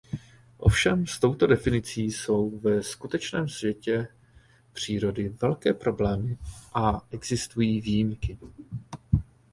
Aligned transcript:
Ovšem 0.57 1.07
s 1.07 1.19
touto 1.19 1.47
definicí 1.47 2.03
jsou 2.11 2.59
ve 2.59 2.83
skutečném 2.83 3.47
světě 3.49 4.07
přírody 4.73 5.29
velké 5.29 5.73
problémy 5.73 6.37
a 6.73 7.07
existují 7.11 7.81
výjimky. 7.81 8.37